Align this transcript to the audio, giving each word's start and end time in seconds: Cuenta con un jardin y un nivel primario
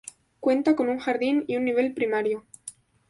Cuenta 0.39 0.75
con 0.75 0.89
un 0.89 0.97
jardin 0.97 1.43
y 1.47 1.57
un 1.57 1.65
nivel 1.65 1.93
primario 1.93 2.43